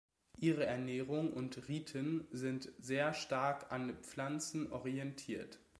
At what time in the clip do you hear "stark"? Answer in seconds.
3.13-3.71